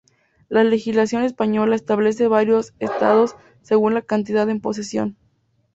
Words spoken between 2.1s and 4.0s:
varios estados según